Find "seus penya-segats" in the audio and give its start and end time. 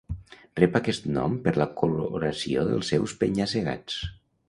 2.95-4.05